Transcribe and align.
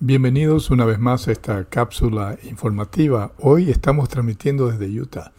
Bienvenidos 0.00 0.70
una 0.70 0.84
vez 0.84 1.00
más 1.00 1.26
a 1.26 1.32
esta 1.32 1.64
cápsula 1.64 2.38
informativa. 2.44 3.32
Hoy 3.40 3.68
estamos 3.68 4.08
transmitiendo 4.08 4.70
desde 4.70 4.86
Utah 5.00 5.32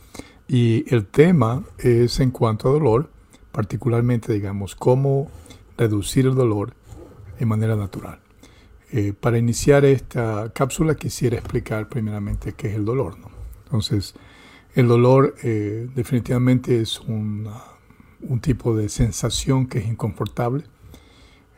y 0.49 0.83
el 0.93 1.05
tema 1.05 1.63
es 1.77 2.19
en 2.19 2.31
cuanto 2.31 2.67
a 2.67 2.73
dolor, 2.73 3.09
particularmente 3.53 4.33
digamos 4.33 4.75
cómo 4.75 5.31
reducir 5.77 6.25
el 6.25 6.35
dolor 6.35 6.73
de 7.39 7.45
manera 7.45 7.77
natural. 7.77 8.19
Eh, 8.91 9.13
para 9.17 9.37
iniciar 9.37 9.85
esta 9.85 10.51
cápsula 10.53 10.95
quisiera 10.95 11.37
explicar 11.37 11.87
primeramente 11.87 12.51
qué 12.51 12.67
es 12.67 12.75
el 12.75 12.83
dolor. 12.83 13.15
Entonces, 13.63 14.13
el 14.75 14.89
dolor 14.89 15.35
eh, 15.41 15.87
definitivamente 15.95 16.81
es 16.81 16.99
un 16.99 17.49
tipo 18.41 18.75
de 18.75 18.89
sensación 18.89 19.67
que 19.67 19.79
es 19.79 19.87
inconfortable. 19.87 20.65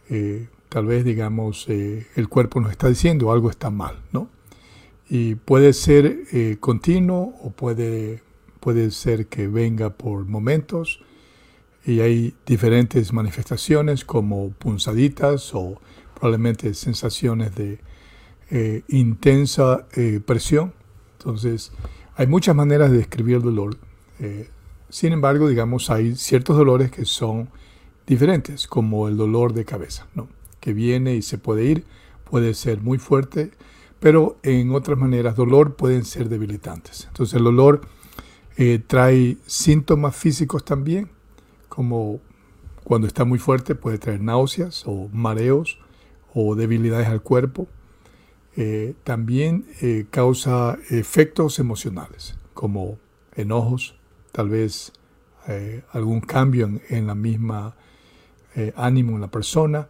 Eh, 0.08 0.50
tal 0.72 0.86
vez, 0.86 1.04
digamos, 1.04 1.66
eh, 1.68 2.08
el 2.16 2.30
cuerpo 2.30 2.62
nos 2.62 2.72
está 2.72 2.88
diciendo 2.88 3.34
algo 3.34 3.50
está 3.50 3.70
mal, 3.70 4.00
¿no? 4.14 4.30
Y 5.10 5.36
puede 5.36 5.74
ser 5.74 6.24
eh, 6.32 6.56
continuo 6.62 7.36
o 7.44 7.52
puede, 7.52 8.24
puede 8.62 8.90
ser 8.92 9.28
que 9.28 9.50
venga 9.50 9.90
por 9.90 10.24
momentos 10.24 11.04
y 11.86 12.00
hay 12.00 12.36
diferentes 12.46 13.12
manifestaciones 13.12 14.06
como 14.06 14.52
punzaditas 14.52 15.54
o 15.54 15.82
probablemente 16.14 16.74
sensaciones 16.74 17.54
de 17.54 17.82
eh, 18.50 18.84
intensa 18.88 19.88
presión. 20.26 20.74
Entonces, 21.18 21.74
hay 22.16 22.28
muchas 22.28 22.56
maneras 22.56 22.92
de 22.92 23.00
describir 23.00 23.36
el 23.36 23.42
dolor. 23.42 23.78
sin 24.88 25.12
embargo, 25.12 25.50
digamos, 25.50 25.90
hay 25.90 26.16
ciertos 26.16 26.56
dolores 26.56 26.92
que 26.92 27.04
son 27.04 27.50
diferentes, 28.08 28.68
como 28.68 29.10
el 29.10 29.18
dolor 29.18 29.54
de 29.54 29.66
cabeza, 29.66 30.08
¿no? 30.16 30.30
Que 30.62 30.72
viene 30.74 31.16
y 31.16 31.22
se 31.22 31.38
puede 31.38 31.66
ir, 31.66 31.84
puede 32.24 32.54
ser 32.54 32.80
muy 32.80 32.98
fuerte, 32.98 33.52
pero 34.00 34.40
en 34.44 34.74
otras 34.74 34.98
maneras 34.98 35.36
dolor 35.36 35.76
pueden 35.76 36.06
ser 36.06 36.30
debilitantes. 36.30 37.06
Entonces 37.08 37.36
el 37.36 37.44
dolor 37.44 37.82
eh, 38.56 38.80
trae 38.86 39.38
síntomas 39.46 40.16
físicos 40.16 40.64
también, 40.64 41.10
como 41.68 42.22
cuando 42.84 43.08
está 43.08 43.26
muy 43.26 43.38
fuerte 43.38 43.76
puede 43.76 43.98
traer 43.98 44.22
náuseas 44.22 44.84
o 44.86 45.10
mareos 45.12 45.78
o 46.34 46.56
debilidades 46.56 47.08
al 47.08 47.22
cuerpo. 47.22 47.68
Eh, 48.56 48.96
también 49.04 49.66
eh, 49.82 50.06
causa 50.10 50.78
efectos 50.90 51.60
emocionales, 51.60 52.38
como 52.54 52.98
enojos, 53.36 53.96
tal 54.32 54.50
vez 54.50 54.94
algún 55.92 56.22
cambio 56.22 56.66
en, 56.66 56.82
en 56.90 57.08
la 57.08 57.16
misma 57.16 57.76
ánimo 58.76 59.16
en 59.16 59.22
la 59.22 59.32
persona, 59.32 59.88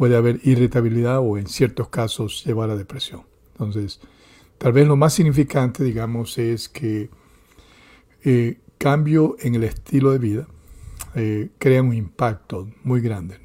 puede 0.00 0.16
haber 0.16 0.40
irritabilidad 0.44 1.18
o 1.18 1.36
en 1.36 1.46
ciertos 1.46 1.90
casos 1.90 2.42
llevar 2.46 2.70
a 2.70 2.76
depresión. 2.76 3.20
Entonces, 3.52 4.00
tal 4.56 4.72
vez 4.72 4.88
lo 4.88 4.96
más 4.96 5.12
significante, 5.12 5.84
digamos, 5.84 6.38
es 6.38 6.70
que 6.70 7.10
eh, 8.24 8.60
cambio 8.78 9.36
en 9.40 9.56
el 9.56 9.64
estilo 9.64 10.12
de 10.12 10.18
vida 10.18 10.48
eh, 11.16 11.50
crea 11.58 11.82
un 11.82 11.92
impacto 11.92 12.70
muy 12.82 13.02
grande. 13.02 13.40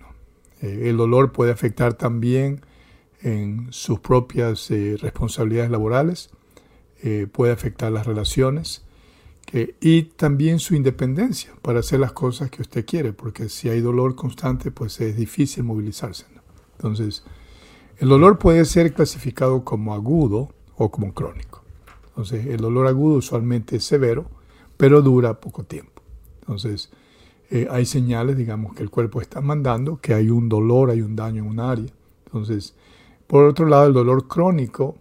Eh, 0.61 0.83
el 0.85 0.95
dolor 0.95 1.33
puede 1.33 1.51
afectar 1.51 1.95
también 1.95 2.61
en 3.21 3.67
sus 3.71 3.99
propias 3.99 4.69
responsabilidades 4.69 5.71
laborales, 5.71 6.29
puede 7.33 7.51
afectar 7.51 7.91
las 7.91 8.07
relaciones 8.07 8.85
y 9.81 10.03
también 10.03 10.59
su 10.59 10.73
independencia 10.73 11.51
para 11.61 11.81
hacer 11.81 11.99
las 11.99 12.13
cosas 12.13 12.49
que 12.49 12.61
usted 12.61 12.85
quiere, 12.85 13.11
porque 13.11 13.49
si 13.49 13.67
hay 13.67 13.81
dolor 13.81 14.15
constante, 14.15 14.71
pues 14.71 15.01
es 15.01 15.17
difícil 15.17 15.63
movilizarse. 15.63 16.34
Entonces, 16.77 17.23
el 17.97 18.09
dolor 18.09 18.37
puede 18.37 18.65
ser 18.65 18.93
clasificado 18.93 19.63
como 19.63 19.93
agudo 19.93 20.49
o 20.75 20.91
como 20.91 21.13
crónico. 21.13 21.63
Entonces, 22.09 22.45
el 22.45 22.57
dolor 22.57 22.87
agudo 22.87 23.17
usualmente 23.17 23.77
es 23.77 23.85
severo, 23.85 24.25
pero 24.77 25.01
dura 25.01 25.39
poco 25.39 25.63
tiempo. 25.63 26.01
Entonces, 26.41 26.91
eh, 27.49 27.67
hay 27.69 27.85
señales, 27.85 28.37
digamos, 28.37 28.75
que 28.75 28.83
el 28.83 28.89
cuerpo 28.89 29.21
está 29.21 29.41
mandando 29.41 29.99
que 30.01 30.13
hay 30.13 30.29
un 30.29 30.49
dolor, 30.49 30.89
hay 30.89 31.01
un 31.01 31.15
daño 31.15 31.43
en 31.43 31.49
un 31.49 31.59
área. 31.59 31.91
Entonces, 32.25 32.75
por 33.27 33.45
otro 33.45 33.65
lado, 33.65 33.87
el 33.87 33.93
dolor 33.93 34.27
crónico 34.27 34.95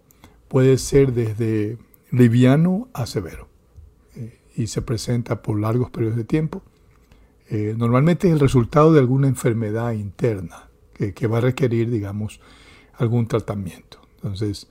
puede 0.47 0.77
ser 0.77 1.13
desde 1.13 1.77
liviano 2.11 2.87
a 2.93 3.05
severo 3.05 3.47
eh, 4.15 4.39
y 4.55 4.67
se 4.67 4.81
presenta 4.81 5.41
por 5.41 5.59
largos 5.59 5.89
periodos 5.89 6.17
de 6.17 6.23
tiempo. 6.23 6.63
Eh, 7.49 7.75
normalmente 7.77 8.27
es 8.27 8.33
el 8.33 8.39
resultado 8.39 8.93
de 8.93 8.99
alguna 8.99 9.27
enfermedad 9.27 9.91
interna 9.91 10.69
que, 10.95 11.27
va 11.27 11.39
a 11.39 11.41
requerir, 11.41 11.89
digamos, 11.89 12.39
algún 12.93 13.27
tratamiento. 13.27 13.99
Entonces, 14.15 14.67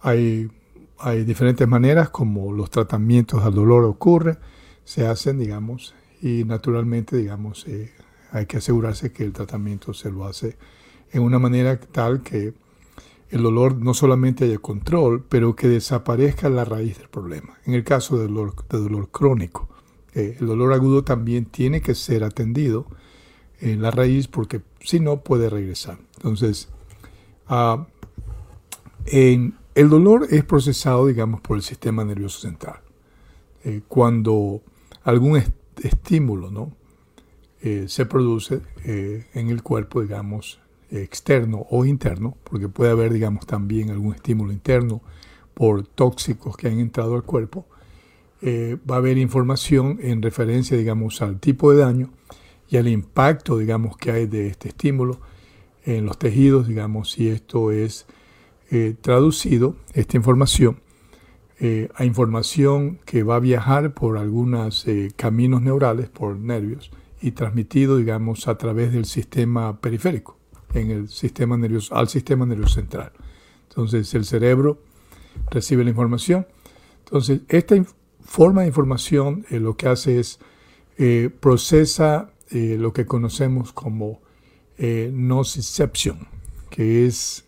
hay, 0.00 0.50
hay 0.98 1.24
diferentes 1.24 1.66
maneras 1.66 2.10
como 2.10 2.52
los 2.52 2.70
tratamientos 2.70 3.42
al 3.42 3.54
dolor 3.54 3.84
ocurren, 3.84 4.38
se 4.84 5.06
hacen, 5.06 5.38
digamos, 5.38 5.94
y 6.20 6.44
naturalmente, 6.44 7.16
digamos, 7.16 7.66
eh, 7.66 7.92
hay 8.30 8.46
que 8.46 8.58
asegurarse 8.58 9.12
que 9.12 9.24
el 9.24 9.32
tratamiento 9.32 9.94
se 9.94 10.10
lo 10.10 10.26
hace 10.26 10.56
en 11.12 11.22
una 11.22 11.38
manera 11.38 11.78
tal 11.78 12.22
que 12.22 12.54
el 13.30 13.42
dolor 13.42 13.76
no 13.76 13.94
solamente 13.94 14.44
haya 14.44 14.58
control, 14.58 15.24
pero 15.28 15.56
que 15.56 15.68
desaparezca 15.68 16.48
la 16.50 16.64
raíz 16.64 16.98
del 16.98 17.08
problema. 17.08 17.58
En 17.64 17.74
el 17.74 17.84
caso 17.84 18.18
del 18.18 18.28
dolor, 18.28 18.54
dolor 18.68 19.10
crónico, 19.10 19.68
eh, 20.14 20.36
el 20.38 20.46
dolor 20.46 20.72
agudo 20.72 21.04
también 21.04 21.46
tiene 21.46 21.80
que 21.80 21.94
ser 21.94 22.22
atendido 22.22 22.86
en 23.64 23.80
la 23.80 23.90
raíz 23.90 24.28
porque 24.28 24.60
si 24.80 25.00
no 25.00 25.22
puede 25.22 25.48
regresar. 25.48 25.98
Entonces, 26.16 26.68
ah, 27.48 27.86
en, 29.06 29.54
el 29.74 29.88
dolor 29.88 30.28
es 30.30 30.44
procesado, 30.44 31.06
digamos, 31.06 31.40
por 31.40 31.56
el 31.56 31.62
sistema 31.62 32.04
nervioso 32.04 32.40
central. 32.40 32.80
Eh, 33.64 33.80
cuando 33.88 34.60
algún 35.02 35.42
estímulo 35.82 36.50
¿no? 36.50 36.72
Eh, 37.62 37.86
se 37.88 38.04
produce 38.04 38.60
eh, 38.84 39.26
en 39.32 39.48
el 39.48 39.62
cuerpo, 39.62 40.02
digamos, 40.02 40.60
externo 40.90 41.66
o 41.70 41.86
interno, 41.86 42.36
porque 42.44 42.68
puede 42.68 42.90
haber, 42.90 43.12
digamos, 43.12 43.46
también 43.46 43.90
algún 43.90 44.14
estímulo 44.14 44.52
interno 44.52 45.00
por 45.54 45.86
tóxicos 45.86 46.56
que 46.56 46.68
han 46.68 46.78
entrado 46.78 47.14
al 47.14 47.22
cuerpo, 47.22 47.66
va 48.44 48.96
a 48.96 48.98
haber 48.98 49.16
información 49.16 49.98
en 50.02 50.20
referencia, 50.20 50.76
digamos, 50.76 51.22
al 51.22 51.40
tipo 51.40 51.72
de 51.72 51.78
daño 51.78 52.10
y 52.68 52.76
al 52.76 52.88
impacto, 52.88 53.58
digamos, 53.58 53.96
que 53.96 54.10
hay 54.10 54.26
de 54.26 54.48
este 54.48 54.68
estímulo 54.68 55.20
en 55.84 56.06
los 56.06 56.18
tejidos, 56.18 56.66
digamos, 56.66 57.10
si 57.10 57.28
esto 57.28 57.70
es 57.70 58.06
eh, 58.70 58.94
traducido, 59.00 59.76
esta 59.92 60.16
información, 60.16 60.80
eh, 61.60 61.88
a 61.94 62.04
información 62.04 62.98
que 63.04 63.22
va 63.22 63.36
a 63.36 63.40
viajar 63.40 63.94
por 63.94 64.18
algunos 64.18 64.88
eh, 64.88 65.12
caminos 65.14 65.62
neurales, 65.62 66.08
por 66.08 66.36
nervios, 66.36 66.90
y 67.20 67.32
transmitido, 67.32 67.96
digamos, 67.96 68.48
a 68.48 68.56
través 68.58 68.92
del 68.92 69.04
sistema 69.04 69.80
periférico, 69.80 70.38
en 70.72 70.90
el 70.90 71.08
sistema 71.08 71.56
nervioso, 71.56 71.94
al 71.94 72.08
sistema 72.08 72.46
nervioso 72.46 72.74
central. 72.74 73.12
Entonces, 73.68 74.12
el 74.14 74.24
cerebro 74.24 74.78
recibe 75.50 75.84
la 75.84 75.90
información. 75.90 76.46
Entonces, 77.04 77.42
esta 77.48 77.76
forma 78.22 78.62
de 78.62 78.68
información 78.68 79.46
lo 79.50 79.76
que 79.76 79.88
hace 79.88 80.18
es 80.18 80.38
procesa 81.40 82.33
eh, 82.50 82.76
lo 82.78 82.92
que 82.92 83.06
conocemos 83.06 83.72
como 83.72 84.20
eh, 84.78 85.10
nociception, 85.12 86.28
que 86.70 87.06
es 87.06 87.44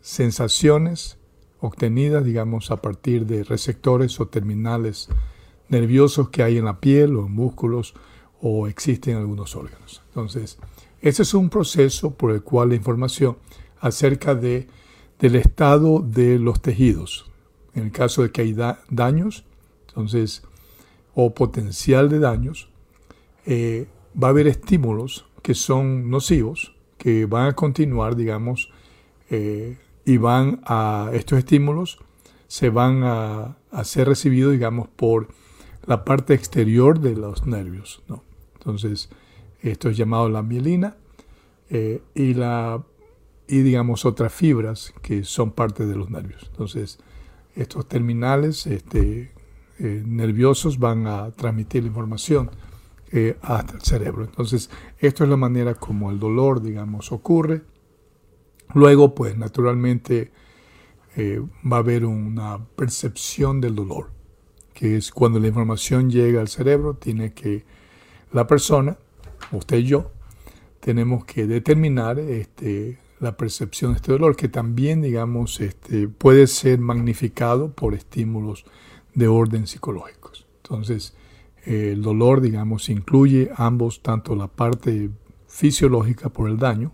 sensaciones 0.00 1.18
obtenidas, 1.60 2.24
digamos, 2.24 2.70
a 2.70 2.80
partir 2.80 3.26
de 3.26 3.44
receptores 3.44 4.18
o 4.18 4.28
terminales 4.28 5.08
nerviosos 5.68 6.30
que 6.30 6.42
hay 6.42 6.58
en 6.58 6.64
la 6.64 6.80
piel 6.80 7.16
o 7.16 7.26
en 7.26 7.32
músculos 7.32 7.94
o 8.40 8.66
existen 8.66 9.14
en 9.14 9.20
algunos 9.20 9.54
órganos. 9.54 10.02
Entonces, 10.08 10.58
ese 11.00 11.22
es 11.22 11.34
un 11.34 11.48
proceso 11.48 12.14
por 12.14 12.32
el 12.32 12.42
cual 12.42 12.70
la 12.70 12.74
información 12.74 13.36
acerca 13.80 14.34
de, 14.34 14.66
del 15.18 15.36
estado 15.36 16.00
de 16.00 16.38
los 16.38 16.60
tejidos, 16.60 17.30
en 17.74 17.84
el 17.84 17.92
caso 17.92 18.22
de 18.22 18.30
que 18.30 18.42
hay 18.42 18.56
daños, 18.88 19.44
entonces, 19.88 20.42
o 21.14 21.34
potencial 21.34 22.08
de 22.08 22.18
daños, 22.18 22.68
eh, 23.46 23.86
va 24.20 24.28
a 24.28 24.30
haber 24.30 24.46
estímulos 24.46 25.26
que 25.42 25.54
son 25.54 26.10
nocivos, 26.10 26.74
que 26.98 27.26
van 27.26 27.48
a 27.48 27.52
continuar, 27.54 28.16
digamos, 28.16 28.70
eh, 29.30 29.78
y 30.04 30.16
van 30.16 30.60
a, 30.64 31.10
estos 31.12 31.38
estímulos 31.38 31.98
se 32.46 32.68
van 32.68 33.02
a, 33.04 33.56
ser 33.84 34.08
recibidos, 34.08 34.52
digamos, 34.52 34.88
por 34.88 35.28
la 35.86 36.04
parte 36.04 36.34
exterior 36.34 36.98
de 36.98 37.14
los 37.14 37.46
nervios. 37.46 38.02
¿no? 38.08 38.24
Entonces, 38.54 39.08
esto 39.62 39.88
es 39.88 39.96
llamado 39.96 40.28
la 40.28 40.42
mielina 40.42 40.96
eh, 41.68 42.02
y, 42.14 42.34
la, 42.34 42.82
y, 43.46 43.60
digamos, 43.60 44.04
otras 44.04 44.32
fibras 44.32 44.92
que 45.00 45.22
son 45.22 45.52
parte 45.52 45.86
de 45.86 45.94
los 45.94 46.10
nervios. 46.10 46.46
Entonces, 46.50 46.98
estos 47.54 47.86
terminales 47.86 48.66
este, 48.66 49.32
eh, 49.78 50.02
nerviosos 50.04 50.80
van 50.80 51.06
a 51.06 51.30
transmitir 51.30 51.84
la 51.84 51.88
información 51.88 52.50
eh, 53.12 53.36
hasta 53.42 53.74
el 53.74 53.82
cerebro. 53.82 54.24
Entonces, 54.24 54.70
esto 54.98 55.24
es 55.24 55.30
la 55.30 55.36
manera 55.36 55.74
como 55.74 56.10
el 56.10 56.18
dolor, 56.18 56.62
digamos, 56.62 57.12
ocurre. 57.12 57.62
Luego, 58.74 59.14
pues 59.14 59.36
naturalmente, 59.36 60.30
eh, 61.16 61.42
va 61.70 61.78
a 61.78 61.80
haber 61.80 62.04
una 62.04 62.64
percepción 62.76 63.60
del 63.60 63.74
dolor, 63.74 64.10
que 64.72 64.96
es 64.96 65.10
cuando 65.10 65.40
la 65.40 65.48
información 65.48 66.08
llega 66.08 66.40
al 66.40 66.48
cerebro, 66.48 66.94
tiene 66.94 67.32
que 67.32 67.64
la 68.32 68.46
persona, 68.46 68.96
usted 69.50 69.78
y 69.78 69.84
yo, 69.84 70.12
tenemos 70.78 71.24
que 71.24 71.48
determinar 71.48 72.20
este, 72.20 72.98
la 73.18 73.36
percepción 73.36 73.92
de 73.92 73.96
este 73.96 74.12
dolor, 74.12 74.36
que 74.36 74.48
también, 74.48 75.02
digamos, 75.02 75.60
este, 75.60 76.06
puede 76.06 76.46
ser 76.46 76.78
magnificado 76.78 77.72
por 77.72 77.94
estímulos 77.94 78.64
de 79.14 79.26
orden 79.26 79.66
psicológicos. 79.66 80.46
Entonces, 80.62 81.14
el 81.64 82.02
dolor, 82.02 82.40
digamos, 82.40 82.88
incluye 82.88 83.50
ambos, 83.56 84.02
tanto 84.02 84.34
la 84.34 84.48
parte 84.48 85.10
fisiológica 85.46 86.28
por 86.28 86.48
el 86.48 86.58
daño 86.58 86.92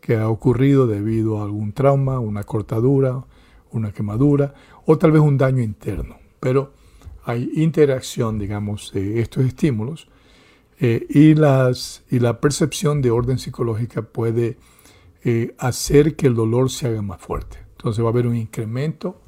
que 0.00 0.16
ha 0.16 0.28
ocurrido 0.28 0.86
debido 0.86 1.40
a 1.40 1.44
algún 1.44 1.72
trauma, 1.72 2.20
una 2.20 2.44
cortadura, 2.44 3.24
una 3.72 3.92
quemadura 3.92 4.54
o 4.84 4.96
tal 4.98 5.12
vez 5.12 5.20
un 5.20 5.36
daño 5.36 5.62
interno. 5.62 6.16
Pero 6.40 6.72
hay 7.24 7.50
interacción, 7.54 8.38
digamos, 8.38 8.92
de 8.92 9.20
estos 9.20 9.44
estímulos 9.44 10.08
eh, 10.78 11.06
y, 11.08 11.34
las, 11.34 12.04
y 12.10 12.20
la 12.20 12.40
percepción 12.40 13.02
de 13.02 13.10
orden 13.10 13.38
psicológica 13.38 14.02
puede 14.02 14.58
eh, 15.24 15.54
hacer 15.58 16.14
que 16.14 16.28
el 16.28 16.34
dolor 16.34 16.70
se 16.70 16.86
haga 16.86 17.02
más 17.02 17.20
fuerte. 17.20 17.58
Entonces 17.72 18.04
va 18.04 18.08
a 18.08 18.12
haber 18.12 18.26
un 18.26 18.36
incremento 18.36 19.20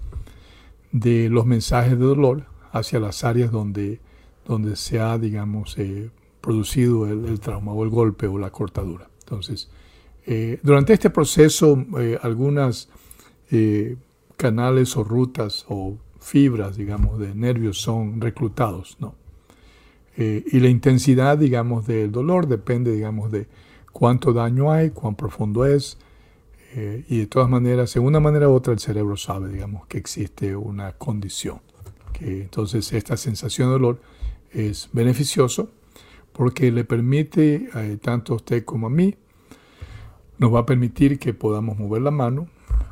de 0.93 1.29
los 1.29 1.45
mensajes 1.45 1.99
de 1.99 2.05
dolor 2.05 2.47
hacia 2.71 3.01
las 3.01 3.25
áreas 3.25 3.51
donde, 3.51 4.01
donde 4.49 4.75
se 4.75 4.99
ha, 4.99 5.17
digamos, 5.19 5.79
eh, 5.79 6.11
producido 6.41 7.07
el, 7.07 7.39
trauma 7.39 7.73
o 7.73 7.85
el 7.85 7.91
golpe 7.91 8.27
o 8.27 8.39
la 8.39 8.51
cortadura. 8.51 9.09
Entonces, 9.21 9.71
eh, 10.27 10.59
durante 10.63 10.95
este 10.95 11.11
proceso, 11.11 11.87
eh, 11.99 12.19
algunas 12.23 12.89
canales 14.37 14.95
o 14.97 15.05
rutas 15.05 15.65
o 15.69 15.97
fibras, 16.19 16.77
digamos, 16.77 17.19
de 17.19 17.35
nervios 17.35 17.81
son 17.81 18.21
reclutados, 18.21 18.99
¿no? 19.01 19.15
y 20.17 20.59
la 20.59 20.69
intensidad, 20.69 21.39
digamos, 21.39 21.87
del 21.87 22.11
dolor 22.11 22.49
depende, 22.49 22.91
digamos, 22.91 23.31
de 23.31 23.47
cuánto 23.93 24.33
daño 24.33 24.73
hay, 24.73 24.91
cuán 24.91 25.15
profundo 25.15 25.65
es, 25.65 25.97
eh, 26.75 27.05
y 27.09 27.19
de 27.19 27.27
todas 27.27 27.49
maneras, 27.49 27.95
de 27.95 28.01
una 28.01 28.21
manera 28.21 28.49
u 28.49 28.53
otra, 28.53 28.73
el 28.73 28.79
cerebro 28.79 29.17
sabe, 29.17 29.49
digamos, 29.49 29.87
que 29.87 29.99
existe 29.99 30.55
una 30.55 30.93
condición. 30.93 31.61
Que 32.13 32.43
entonces 32.43 32.93
esta 32.93 33.17
sensación 33.17 33.69
de 33.69 33.73
dolor 33.73 34.01
es 34.53 34.89
beneficioso 34.93 35.71
porque 36.33 36.71
le 36.71 36.85
permite, 36.85 37.69
eh, 37.75 37.99
tanto 38.01 38.33
a 38.33 38.37
usted 38.37 38.65
como 38.65 38.87
a 38.87 38.91
mí, 38.91 39.17
nos 40.39 40.55
va 40.55 40.61
a 40.61 40.67
permitir 40.67 41.19
que 41.19 41.35
podamos 41.35 41.79
mover 41.79 42.03
la 42.03 42.11
mano 42.11 42.49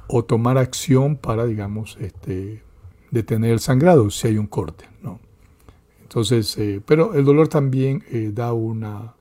o 0.08 0.24
tomar 0.24 0.58
acción 0.58 1.16
para, 1.16 1.46
digamos, 1.46 1.96
este, 2.00 2.62
detener 3.10 3.52
el 3.52 3.60
sangrado 3.60 4.10
si 4.10 4.28
hay 4.28 4.38
un 4.38 4.48
corte. 4.48 4.86
¿no? 5.02 5.20
Entonces, 6.02 6.56
eh, 6.58 6.80
pero 6.84 7.14
el 7.14 7.24
dolor 7.24 7.48
también 7.48 8.02
da 8.34 8.52
una, 8.52 9.14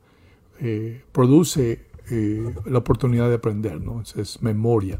produce 1.12 1.86
eh, 2.12 2.54
la 2.66 2.78
oportunidad 2.78 3.30
de 3.30 3.36
aprender, 3.36 3.82
¿no? 3.82 4.02
Es, 4.02 4.42
memoria. 4.42 5.00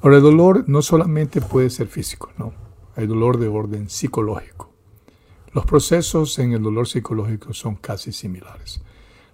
Ahora, 0.00 0.16
el 0.16 0.22
dolor 0.22 0.64
no 0.68 0.80
solamente 0.80 1.42
puede 1.42 1.68
ser 1.68 1.86
físico, 1.86 2.30
¿no? 2.38 2.54
Hay 2.96 3.06
dolor 3.06 3.38
de 3.38 3.48
orden 3.48 3.90
psicológico. 3.90 4.69
Los 5.52 5.66
procesos 5.66 6.38
en 6.38 6.52
el 6.52 6.62
dolor 6.62 6.86
psicológico 6.86 7.52
son 7.52 7.76
casi 7.76 8.12
similares. 8.12 8.80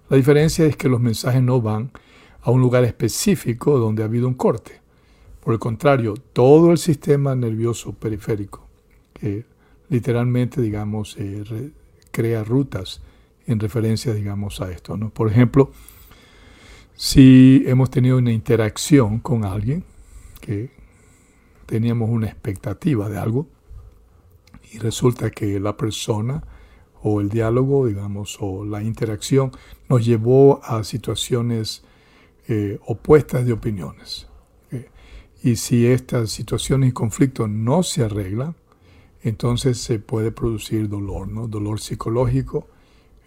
La 0.09 0.17
diferencia 0.17 0.65
es 0.65 0.75
que 0.75 0.89
los 0.89 0.99
mensajes 0.99 1.43
no 1.43 1.61
van 1.61 1.91
a 2.41 2.51
un 2.51 2.61
lugar 2.61 2.83
específico 2.85 3.77
donde 3.77 4.01
ha 4.01 4.05
habido 4.05 4.27
un 4.27 4.33
corte. 4.33 4.79
Por 5.43 5.53
el 5.53 5.59
contrario, 5.59 6.15
todo 6.33 6.71
el 6.71 6.77
sistema 6.77 7.35
nervioso 7.35 7.93
periférico, 7.93 8.67
que 9.13 9.45
literalmente, 9.89 10.61
digamos, 10.61 11.15
eh, 11.19 11.71
crea 12.11 12.43
rutas 12.43 13.01
en 13.45 13.59
referencia, 13.59 14.13
digamos, 14.13 14.59
a 14.59 14.71
esto. 14.71 14.97
Por 15.11 15.29
ejemplo, 15.29 15.71
si 16.95 17.63
hemos 17.67 17.91
tenido 17.91 18.17
una 18.17 18.31
interacción 18.31 19.19
con 19.19 19.45
alguien, 19.45 19.83
que 20.41 20.71
teníamos 21.65 22.09
una 22.09 22.27
expectativa 22.27 23.07
de 23.07 23.17
algo, 23.17 23.47
y 24.71 24.79
resulta 24.79 25.29
que 25.29 25.59
la 25.59 25.77
persona 25.77 26.43
o 27.01 27.21
el 27.21 27.29
diálogo, 27.29 27.87
digamos, 27.87 28.37
o 28.41 28.65
la 28.65 28.83
interacción 28.83 29.51
nos 29.89 30.05
llevó 30.05 30.61
a 30.63 30.83
situaciones 30.83 31.83
eh, 32.47 32.79
opuestas 32.85 33.45
de 33.45 33.53
opiniones. 33.53 34.27
Y 35.43 35.55
si 35.57 35.85
estas 35.85 36.31
situaciones 36.31 36.89
y 36.89 36.93
conflictos 36.93 37.47
no 37.47 37.83
se 37.83 38.03
arreglan, 38.03 38.55
entonces 39.21 39.77
se 39.77 39.99
puede 39.99 40.31
producir 40.31 40.89
dolor, 40.89 41.27
¿no? 41.27 41.47
Dolor 41.47 41.79
psicológico, 41.79 42.67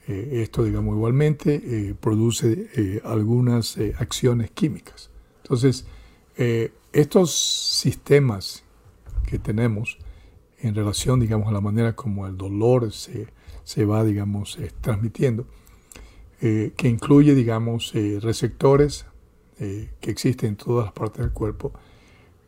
eh, 0.08 0.42
esto, 0.42 0.64
digamos, 0.64 0.96
igualmente 0.96 1.60
eh, 1.62 1.94
produce 1.94 2.68
eh, 2.74 3.00
algunas 3.04 3.78
acciones 3.98 4.50
químicas. 4.50 5.10
Entonces, 5.42 5.84
estos 6.92 7.34
sistemas 7.34 8.64
que 9.26 9.38
tenemos 9.38 9.98
en 10.62 10.74
relación, 10.74 11.20
digamos, 11.20 11.48
a 11.48 11.52
la 11.52 11.60
manera 11.60 11.94
como 11.94 12.26
el 12.26 12.36
dolor 12.36 12.92
se, 12.92 13.28
se 13.64 13.84
va, 13.84 14.04
digamos, 14.04 14.58
transmitiendo, 14.80 15.46
que 16.40 16.88
incluye, 16.88 17.34
digamos, 17.34 17.92
receptores 18.20 19.06
que 19.58 20.10
existen 20.10 20.50
en 20.50 20.56
todas 20.56 20.86
las 20.86 20.92
partes 20.94 21.20
del 21.20 21.32
cuerpo, 21.32 21.72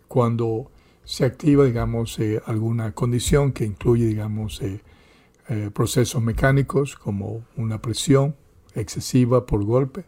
cuando 0.08 0.70
se 1.04 1.26
activa, 1.26 1.64
digamos, 1.64 2.18
alguna 2.46 2.92
condición 2.92 3.52
que 3.52 3.64
incluye, 3.64 4.06
digamos, 4.06 4.62
eh, 5.48 5.70
procesos 5.74 6.22
mecánicos 6.22 6.94
como 6.96 7.44
una 7.56 7.82
presión 7.82 8.36
excesiva 8.74 9.44
por 9.44 9.64
golpe 9.64 10.04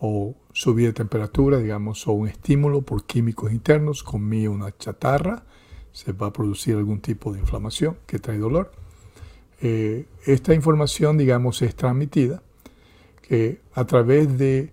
o 0.00 0.36
subida 0.52 0.86
de 0.86 0.92
temperatura, 0.94 1.58
digamos, 1.58 2.06
o 2.06 2.12
un 2.12 2.28
estímulo 2.28 2.82
por 2.82 3.04
químicos 3.04 3.52
internos, 3.52 4.04
comí 4.04 4.46
una 4.46 4.74
chatarra, 4.78 5.44
se 5.92 6.12
va 6.12 6.28
a 6.28 6.32
producir 6.32 6.76
algún 6.76 7.00
tipo 7.00 7.32
de 7.32 7.40
inflamación 7.40 7.96
que 8.06 8.18
trae 8.18 8.38
dolor. 8.38 8.72
Eh, 9.60 10.06
esta 10.24 10.54
información, 10.54 11.18
digamos, 11.18 11.62
es 11.62 11.74
transmitida 11.74 12.42
a 13.74 13.84
través 13.84 14.38
de, 14.38 14.72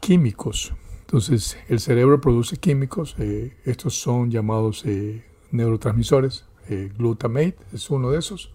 químicos. 0.00 0.74
Entonces, 1.00 1.56
el 1.68 1.80
cerebro 1.80 2.20
produce 2.20 2.58
químicos, 2.58 3.16
eh, 3.18 3.56
estos 3.64 3.98
son 3.98 4.30
llamados 4.30 4.84
neurotransmisores, 5.50 6.44
eh, 6.68 6.90
glutamate 6.98 7.56
es 7.72 7.88
uno 7.88 8.10
de 8.10 8.18
esos. 8.18 8.52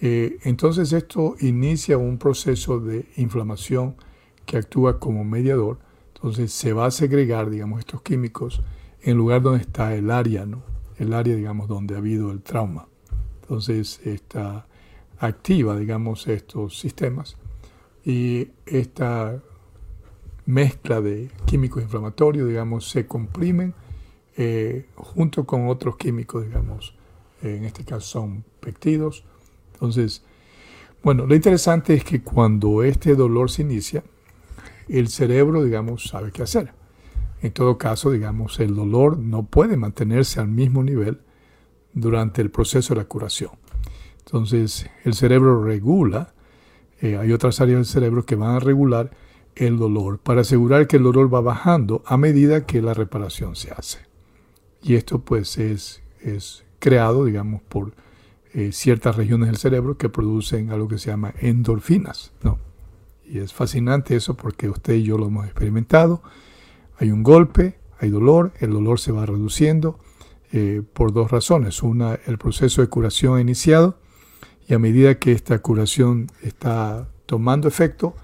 Entonces 0.00 0.92
esto 0.92 1.34
inicia 1.40 1.96
un 1.96 2.18
proceso 2.18 2.78
de 2.78 3.06
inflamación 3.16 3.96
que 4.44 4.58
actúa 4.58 5.00
como 5.00 5.24
mediador. 5.24 5.78
Entonces 6.14 6.52
se 6.52 6.74
va 6.74 6.86
a 6.86 6.90
segregar, 6.90 7.48
digamos, 7.48 7.78
estos 7.78 8.02
químicos 8.02 8.60
en 9.04 9.16
lugar 9.18 9.42
donde 9.42 9.60
está 9.60 9.94
el 9.94 10.10
área, 10.10 10.46
¿no? 10.46 10.62
El 10.98 11.12
área, 11.12 11.36
digamos, 11.36 11.68
donde 11.68 11.94
ha 11.94 11.98
habido 11.98 12.30
el 12.30 12.42
trauma. 12.42 12.88
Entonces 13.42 14.00
está 14.04 14.66
activa, 15.18 15.76
digamos, 15.76 16.26
estos 16.26 16.78
sistemas 16.78 17.36
y 18.04 18.48
esta 18.64 19.40
mezcla 20.46 21.00
de 21.00 21.30
químicos 21.44 21.82
inflamatorios, 21.82 22.48
digamos, 22.48 22.88
se 22.88 23.06
comprimen 23.06 23.74
eh, 24.36 24.86
junto 24.96 25.44
con 25.44 25.68
otros 25.68 25.96
químicos, 25.96 26.44
digamos, 26.44 26.94
en 27.42 27.64
este 27.64 27.84
caso 27.84 28.06
son 28.06 28.44
peptidos. 28.60 29.24
Entonces, 29.74 30.22
bueno, 31.02 31.26
lo 31.26 31.34
interesante 31.34 31.92
es 31.92 32.04
que 32.04 32.22
cuando 32.22 32.82
este 32.82 33.14
dolor 33.14 33.50
se 33.50 33.62
inicia, 33.62 34.02
el 34.88 35.08
cerebro, 35.08 35.62
digamos, 35.62 36.04
sabe 36.04 36.32
qué 36.32 36.42
hacer. 36.42 36.72
En 37.44 37.52
todo 37.52 37.76
caso, 37.76 38.10
digamos, 38.10 38.58
el 38.58 38.74
dolor 38.74 39.18
no 39.18 39.42
puede 39.42 39.76
mantenerse 39.76 40.40
al 40.40 40.48
mismo 40.48 40.82
nivel 40.82 41.20
durante 41.92 42.40
el 42.40 42.50
proceso 42.50 42.94
de 42.94 43.02
la 43.02 43.06
curación. 43.06 43.50
Entonces, 44.20 44.88
el 45.04 45.12
cerebro 45.12 45.62
regula, 45.62 46.32
eh, 47.02 47.18
hay 47.18 47.32
otras 47.32 47.60
áreas 47.60 47.80
del 47.80 47.84
cerebro 47.84 48.24
que 48.24 48.34
van 48.34 48.56
a 48.56 48.60
regular 48.60 49.10
el 49.56 49.76
dolor 49.76 50.20
para 50.20 50.40
asegurar 50.40 50.86
que 50.86 50.96
el 50.96 51.02
dolor 51.02 51.32
va 51.32 51.42
bajando 51.42 52.02
a 52.06 52.16
medida 52.16 52.64
que 52.64 52.80
la 52.80 52.94
reparación 52.94 53.56
se 53.56 53.72
hace. 53.72 53.98
Y 54.82 54.94
esto 54.94 55.18
pues 55.18 55.58
es, 55.58 56.02
es 56.22 56.64
creado, 56.78 57.26
digamos, 57.26 57.60
por 57.60 57.92
eh, 58.54 58.72
ciertas 58.72 59.16
regiones 59.16 59.48
del 59.48 59.58
cerebro 59.58 59.98
que 59.98 60.08
producen 60.08 60.70
algo 60.70 60.88
que 60.88 60.96
se 60.96 61.10
llama 61.10 61.34
endorfinas, 61.38 62.32
¿no? 62.42 62.58
Y 63.26 63.40
es 63.40 63.52
fascinante 63.52 64.16
eso 64.16 64.34
porque 64.34 64.70
usted 64.70 64.94
y 64.94 65.02
yo 65.02 65.18
lo 65.18 65.26
hemos 65.26 65.44
experimentado. 65.44 66.22
Hay 66.98 67.10
un 67.10 67.22
golpe, 67.22 67.78
hay 67.98 68.10
dolor, 68.10 68.52
el 68.60 68.70
dolor 68.70 69.00
se 69.00 69.12
va 69.12 69.26
reduciendo 69.26 69.98
eh, 70.52 70.82
por 70.92 71.12
dos 71.12 71.30
razones. 71.30 71.82
Una, 71.82 72.18
el 72.26 72.38
proceso 72.38 72.80
de 72.80 72.88
curación 72.88 73.36
ha 73.36 73.40
iniciado 73.40 73.98
y 74.68 74.74
a 74.74 74.78
medida 74.78 75.18
que 75.18 75.32
esta 75.32 75.58
curación 75.60 76.28
está 76.42 77.08
tomando 77.26 77.68
efecto, 77.68 78.14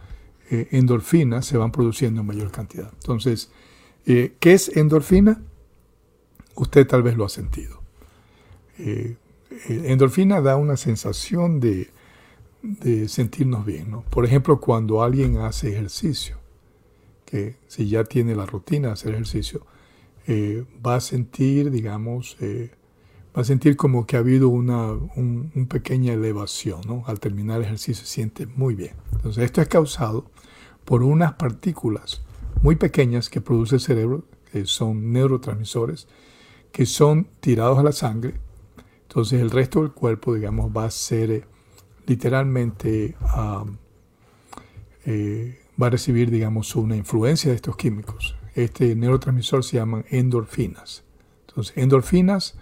eh, 0.50 0.68
endorfinas 0.72 1.46
se 1.46 1.56
van 1.56 1.72
produciendo 1.72 2.20
en 2.20 2.26
mayor 2.26 2.50
cantidad. 2.50 2.90
Entonces, 2.94 3.50
¿qué 4.04 4.36
es 4.42 4.76
endorfina? 4.76 5.40
usted 6.60 6.86
tal 6.86 7.02
vez 7.02 7.16
lo 7.16 7.24
ha 7.24 7.28
sentido. 7.28 7.80
Eh, 8.78 9.16
eh, 9.68 9.82
endorfina 9.86 10.40
da 10.40 10.56
una 10.56 10.76
sensación 10.76 11.60
de, 11.60 11.90
sentirnos 13.08 13.64
bien. 13.64 13.90
¿no? 13.90 14.02
Por 14.02 14.24
ejemplo, 14.24 14.60
cuando 14.60 15.02
alguien 15.02 15.38
hace 15.38 15.72
ejercicio, 15.72 16.38
que 17.30 17.56
si 17.68 17.88
ya 17.88 18.04
tiene 18.04 18.34
la 18.34 18.46
rutina 18.46 18.92
hacer 18.92 19.14
ejercicio, 19.14 19.66
eh, 20.26 20.64
va 20.84 20.96
a 20.96 21.00
sentir, 21.00 21.70
digamos, 21.70 22.36
va 22.40 23.42
a 23.42 23.44
sentir 23.44 23.76
como 23.76 24.06
que 24.06 24.16
ha 24.16 24.20
habido 24.20 24.48
una 24.48 24.94
pequeña 25.68 26.12
elevación. 26.12 26.80
¿no? 26.86 27.04
Al 27.06 27.20
terminar 27.20 27.58
el 27.58 27.64
ejercicio 27.64 28.04
se 28.04 28.12
siente 28.12 28.46
muy 28.46 28.74
bien. 28.74 28.94
Entonces, 29.12 29.44
esto 29.44 29.62
es 29.62 29.68
causado 29.68 30.30
por 30.84 31.02
unas 31.02 31.34
partículas 31.34 32.22
muy 32.62 32.76
pequeñas 32.76 33.30
que 33.30 33.40
produce 33.40 33.76
el 33.76 33.80
cerebro, 33.80 34.24
que 34.50 34.66
son 34.66 35.12
neurotransmisores, 35.12 36.08
que 36.72 36.86
son 36.86 37.28
tirados 37.40 37.78
a 37.78 37.82
la 37.82 37.92
sangre. 37.92 38.34
Entonces 39.02 39.40
el 39.40 39.50
resto 39.50 39.82
del 39.82 39.92
cuerpo, 39.92 40.34
digamos, 40.34 40.70
va 40.76 40.84
a 40.84 40.90
ser 40.90 41.30
eh, 41.30 41.44
literalmente, 42.06 43.16
eh, 45.04 45.60
va 45.80 45.88
a 45.88 45.90
recibir, 45.90 46.30
digamos, 46.30 46.74
una 46.76 46.96
influencia 46.96 47.50
de 47.50 47.56
estos 47.56 47.76
químicos. 47.76 48.36
Este 48.54 48.94
neurotransmisor 48.94 49.64
se 49.64 49.76
llama 49.76 50.04
endorfinas. 50.10 51.04
Entonces, 51.48 51.76
endorfinas 51.76 52.56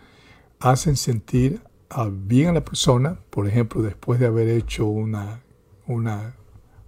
hacen 0.61 0.97
sentir 0.97 1.63
bien 2.11 2.49
a 2.49 2.53
la 2.53 2.65
persona, 2.65 3.21
por 3.31 3.47
ejemplo, 3.47 3.83
después 3.83 4.21
de 4.21 4.27
haber 4.27 4.49
hecho 4.49 4.87
una, 4.87 5.43
una, 5.87 6.35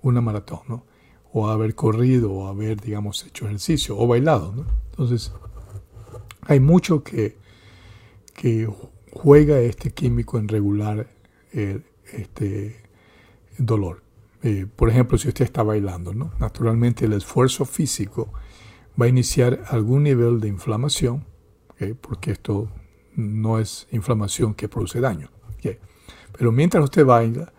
una 0.03 0.21
maratón, 0.21 0.61
¿no? 0.69 0.85
o 1.33 1.49
haber 1.49 1.75
corrido, 1.75 2.33
o 2.33 2.49
haber, 2.49 2.81
digamos, 2.81 3.25
hecho 3.25 3.47
ejercicio, 3.47 3.97
o 3.97 4.07
bailado. 4.07 4.53
¿no? 4.55 4.67
Entonces, 4.91 5.33
hay 6.43 6.61
mucho 6.61 7.03
que, 7.03 7.37
que 8.35 8.69
juega 9.13 9.61
este 9.61 9.93
químico 9.93 10.39
en 10.39 10.49
regular 10.49 11.09
el, 11.53 11.85
este 12.13 12.77
dolor. 13.59 14.03
Eh, 14.43 14.67
por 14.75 14.89
ejemplo, 14.89 15.19
si 15.19 15.29
usted 15.29 15.45
está 15.45 15.63
bailando, 15.63 16.15
¿no? 16.15 16.33
naturalmente 16.39 17.05
el 17.05 17.13
esfuerzo 17.13 17.65
físico 17.65 18.33
va 19.01 19.07
a 19.07 19.09
iniciar 19.09 19.65
algún 19.69 20.05
nivel 20.05 20.41
de 20.41 20.49
inflamación, 20.49 21.25
porque 22.03 22.33
esto 22.33 22.69
no 23.17 23.59
es 23.59 23.89
inflamación 23.91 24.53
que 24.55 24.69
produce 24.69 25.01
daño. 25.01 25.31
Pero 26.37 26.53
mientras 26.53 26.85
usted 26.85 27.05
baila, 27.05 27.53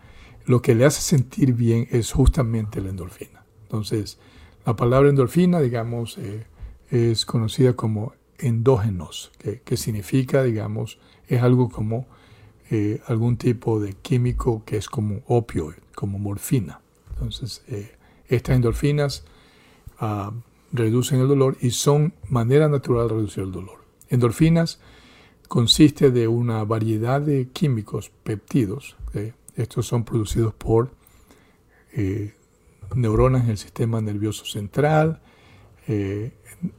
lo 0.46 0.62
que 0.62 0.74
le 0.74 0.84
hace 0.84 1.00
sentir 1.00 1.54
bien 1.54 1.86
es 1.90 2.12
justamente 2.12 2.80
la 2.80 2.90
endorfina. 2.90 3.44
Entonces, 3.62 4.18
la 4.66 4.76
palabra 4.76 5.08
endorfina, 5.08 5.60
digamos, 5.60 6.18
eh, 6.18 6.46
es 6.90 7.24
conocida 7.24 7.74
como 7.74 8.14
endógenos, 8.38 9.30
que, 9.38 9.76
significa, 9.76 10.42
digamos, 10.42 10.98
es 11.28 11.42
algo 11.42 11.68
como 11.68 12.06
eh, 12.70 13.00
algún 13.06 13.36
tipo 13.36 13.78
de 13.78 13.92
químico 13.92 14.64
que 14.64 14.76
es 14.76 14.88
como 14.88 15.20
opio, 15.26 15.72
como 15.94 16.18
morfina. 16.18 16.80
Entonces, 17.10 17.62
eh, 17.68 17.92
estas 18.28 18.56
endorfinas 18.56 19.24
ah, 19.98 20.32
reducen 20.72 21.20
el 21.20 21.28
dolor 21.28 21.56
y 21.60 21.70
son 21.70 22.14
manera 22.28 22.68
natural 22.68 23.08
de 23.08 23.14
reducir 23.14 23.44
el 23.44 23.52
dolor. 23.52 23.84
Endorfinas 24.08 24.80
consiste 25.48 26.10
de 26.10 26.28
una 26.28 26.64
variedad 26.64 27.20
de 27.20 27.48
químicos, 27.48 28.10
peptidos. 28.22 28.96
estos 29.54 29.86
son 29.86 30.04
producidos 30.04 30.54
por 30.54 30.90
eh, 31.92 32.32
neuronas 32.94 33.44
en 33.44 33.50
el 33.50 33.58
sistema 33.58 34.00
nervioso 34.00 34.44
central, 34.44 35.20
eh, 35.88 36.32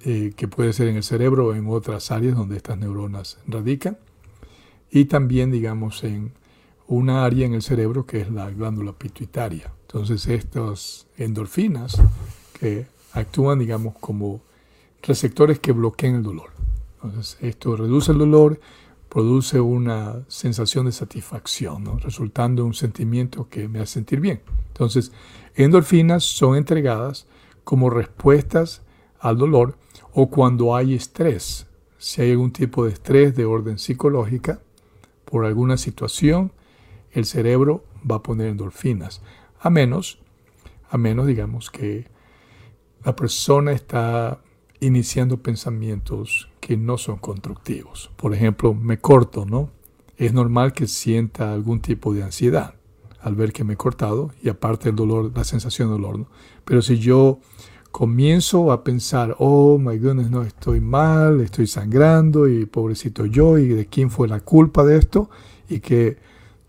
eh, 0.05 0.33
que 0.35 0.47
puede 0.47 0.73
ser 0.73 0.87
en 0.87 0.95
el 0.95 1.03
cerebro 1.03 1.47
o 1.47 1.53
en 1.53 1.67
otras 1.67 2.11
áreas 2.11 2.35
donde 2.35 2.57
estas 2.57 2.77
neuronas 2.77 3.39
radican, 3.47 3.97
y 4.89 5.05
también, 5.05 5.51
digamos, 5.51 6.03
en 6.03 6.31
una 6.93 7.25
área 7.25 7.45
en 7.45 7.53
el 7.53 7.61
cerebro 7.61 8.05
que 8.05 8.21
es 8.21 8.31
la 8.31 8.49
glándula 8.49 8.93
pituitaria. 8.93 9.71
Entonces, 9.87 10.27
estas 10.27 11.07
endorfinas 11.17 12.01
que 12.59 12.85
actúan, 13.13 13.59
digamos, 13.59 13.95
como 13.99 14.41
receptores 15.01 15.59
que 15.59 15.71
bloquean 15.71 16.15
el 16.15 16.23
dolor. 16.23 16.51
Entonces, 16.95 17.37
esto 17.41 17.75
reduce 17.75 18.11
el 18.11 18.19
dolor, 18.19 18.59
produce 19.09 19.59
una 19.59 20.23
sensación 20.27 20.85
de 20.85 20.91
satisfacción, 20.91 21.99
resultando 21.99 22.61
en 22.61 22.67
un 22.67 22.73
sentimiento 22.73 23.49
que 23.49 23.67
me 23.67 23.79
hace 23.79 23.93
sentir 23.93 24.19
bien. 24.19 24.41
Entonces, 24.67 25.11
endorfinas 25.55 26.23
son 26.23 26.55
entregadas 26.55 27.27
como 27.63 27.89
respuestas 27.89 28.81
al 29.19 29.37
dolor 29.37 29.77
o 30.13 30.29
cuando 30.29 30.75
hay 30.75 30.93
estrés. 30.93 31.65
Si 31.97 32.21
hay 32.21 32.31
algún 32.31 32.51
tipo 32.51 32.85
de 32.85 32.91
estrés 32.91 33.35
de 33.35 33.45
orden 33.45 33.79
psicológica 33.79 34.61
por 35.25 35.45
alguna 35.45 35.77
situación, 35.77 36.51
el 37.13 37.25
cerebro 37.25 37.85
va 38.09 38.17
a 38.17 38.23
poner 38.23 38.47
endorfinas. 38.47 39.21
A 39.59 39.69
menos, 39.69 40.19
a 40.89 40.97
menos 40.97 41.27
digamos 41.27 41.69
que 41.71 42.07
la 43.03 43.15
persona 43.15 43.71
está 43.71 44.39
iniciando 44.79 45.41
pensamientos 45.41 46.49
que 46.59 46.77
no 46.77 46.97
son 46.97 47.17
constructivos. 47.17 48.11
Por 48.15 48.33
ejemplo, 48.33 48.73
me 48.73 48.99
corto, 48.99 49.45
¿no? 49.45 49.69
Es 50.17 50.33
normal 50.33 50.73
que 50.73 50.87
sienta 50.87 51.53
algún 51.53 51.81
tipo 51.81 52.13
de 52.13 52.23
ansiedad 52.23 52.75
al 53.21 53.35
ver 53.35 53.53
que 53.53 53.63
me 53.63 53.73
he 53.73 53.77
cortado 53.77 54.31
y 54.41 54.49
aparte 54.49 54.89
el 54.89 54.95
dolor, 54.95 55.31
la 55.33 55.45
sensación 55.45 55.87
de 55.87 55.93
dolor, 55.93 56.19
¿no? 56.19 56.27
Pero 56.65 56.81
si 56.81 56.99
yo 56.99 57.39
comienzo 57.91 58.71
a 58.71 58.83
pensar, 58.83 59.35
oh 59.39 59.77
my 59.77 59.97
goodness, 59.97 60.29
no, 60.29 60.43
estoy 60.43 60.81
mal, 60.81 61.39
estoy 61.39 61.67
sangrando 61.67 62.47
y 62.47 62.65
pobrecito 62.65 63.25
yo 63.25 63.57
y 63.57 63.69
de 63.69 63.85
quién 63.85 64.09
fue 64.09 64.27
la 64.27 64.41
culpa 64.41 64.83
de 64.83 64.97
esto 64.97 65.29
y 65.69 65.79
que 65.79 66.17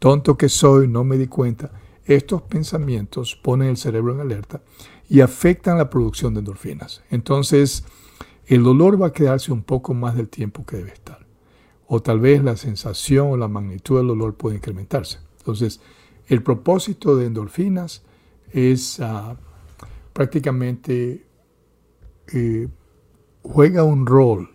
tonto 0.04 0.37
que 0.37 0.50
soy, 0.50 0.87
no 0.87 1.02
me 1.02 1.16
di 1.16 1.28
cuenta. 1.28 1.70
Estos 2.04 2.42
pensamientos 2.42 3.37
ponen 3.37 3.68
el 3.68 3.78
cerebro 3.78 4.12
en 4.12 4.20
alerta 4.20 4.61
y 5.08 5.23
afectan 5.23 5.78
la 5.78 5.88
producción 5.88 6.34
de 6.34 6.40
endorfinas. 6.40 7.02
Entonces, 7.08 7.84
el 8.44 8.64
dolor 8.64 9.00
va 9.00 9.06
a 9.06 9.12
quedarse 9.14 9.50
un 9.50 9.62
poco 9.62 9.94
más 9.94 10.14
del 10.14 10.28
tiempo 10.28 10.66
que 10.66 10.76
debe 10.76 10.92
estar. 10.92 11.26
O 11.87 12.02
tal 12.02 12.20
vez 12.20 12.44
la 12.44 12.58
sensación 12.58 13.28
o 13.30 13.38
la 13.38 13.49
magnitud 13.49 13.96
del 13.96 14.08
dolor 14.08 14.34
puede 14.34 14.56
incrementarse. 14.56 15.20
Entonces, 15.38 15.80
el 16.26 16.42
propósito 16.42 17.16
de 17.16 17.25
endorfinas 17.25 18.02
es 18.52 19.00
ah, 19.00 19.38
prácticamente 20.12 21.25
eh, 22.30 22.68
juega 23.42 23.84
un 23.84 24.04
rol 24.04 24.50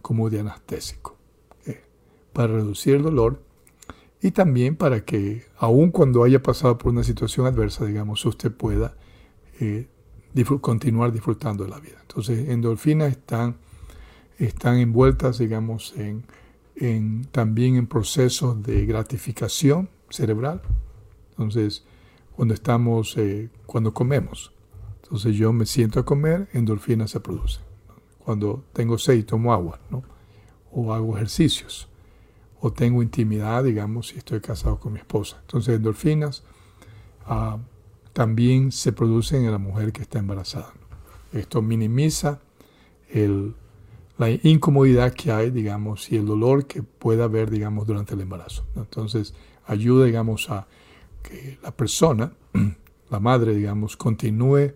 como 0.00 0.30
de 0.30 0.40
anestésico 0.40 1.18
eh, 1.66 1.82
para 2.32 2.54
reducir 2.54 2.94
el 2.94 3.02
dolor 3.02 3.49
y 4.22 4.32
también 4.32 4.76
para 4.76 5.04
que, 5.04 5.44
aun 5.56 5.90
cuando 5.90 6.24
haya 6.24 6.42
pasado 6.42 6.76
por 6.76 6.92
una 6.92 7.04
situación 7.04 7.46
adversa, 7.46 7.86
digamos, 7.86 8.24
usted 8.26 8.52
pueda 8.52 8.94
eh, 9.60 9.88
continuar 10.60 11.12
disfrutando 11.12 11.64
de 11.64 11.70
la 11.70 11.80
vida. 11.80 11.96
Entonces, 12.02 12.48
endorfinas 12.48 13.10
están, 13.10 13.56
están 14.38 14.78
envueltas, 14.78 15.38
digamos, 15.38 15.94
en, 15.96 16.24
también 17.30 17.76
en 17.76 17.86
procesos 17.86 18.62
de 18.62 18.84
gratificación 18.86 19.88
cerebral. 20.10 20.62
Entonces, 21.30 21.84
cuando 22.36 22.54
estamos, 22.54 23.16
cuando 23.66 23.92
comemos, 23.92 24.52
entonces 25.02 25.34
yo 25.34 25.52
me 25.52 25.66
siento 25.66 25.98
a 25.98 26.04
comer, 26.04 26.48
endorfinas 26.52 27.10
se 27.10 27.20
producen. 27.20 27.62
Cuando 28.18 28.64
tengo 28.72 28.96
sed, 28.96 29.24
tomo 29.24 29.52
agua, 29.52 29.80
¿no? 29.90 30.04
O 30.70 30.92
hago 30.92 31.16
ejercicios. 31.16 31.89
O 32.60 32.72
tengo 32.72 33.02
intimidad, 33.02 33.64
digamos, 33.64 34.08
si 34.08 34.18
estoy 34.18 34.40
casado 34.40 34.78
con 34.78 34.92
mi 34.92 34.98
esposa. 34.98 35.38
Entonces 35.42 35.76
endorfinas 35.76 36.42
ah, 37.26 37.58
también 38.12 38.72
se 38.72 38.92
producen 38.92 39.44
en 39.44 39.52
la 39.52 39.58
mujer 39.58 39.92
que 39.92 40.02
está 40.02 40.18
embarazada. 40.18 40.72
Esto 41.32 41.62
minimiza 41.62 42.40
la 44.18 44.30
incomodidad 44.30 45.14
que 45.14 45.32
hay, 45.32 45.50
digamos, 45.50 46.10
y 46.12 46.16
el 46.16 46.26
dolor 46.26 46.66
que 46.66 46.82
pueda 46.82 47.24
haber, 47.24 47.50
digamos, 47.50 47.86
durante 47.86 48.14
el 48.14 48.20
embarazo. 48.20 48.64
Entonces 48.76 49.34
ayuda, 49.66 50.04
digamos, 50.06 50.50
a 50.50 50.66
que 51.22 51.58
la 51.62 51.70
persona, 51.70 52.32
la 53.10 53.20
madre, 53.20 53.54
digamos, 53.54 53.96
continúe 53.96 54.72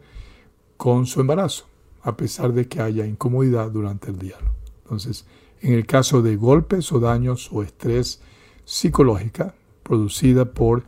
con 0.76 1.06
su 1.06 1.20
embarazo, 1.20 1.66
a 2.02 2.16
pesar 2.16 2.52
de 2.52 2.68
que 2.68 2.80
haya 2.80 3.06
incomodidad 3.06 3.70
durante 3.70 4.10
el 4.10 4.18
día. 4.18 4.36
Entonces, 4.82 5.26
en 5.64 5.72
el 5.72 5.86
caso 5.86 6.20
de 6.20 6.36
golpes 6.36 6.92
o 6.92 7.00
daños 7.00 7.48
o 7.50 7.62
estrés 7.62 8.20
psicológica 8.66 9.54
producida 9.82 10.44
por 10.44 10.84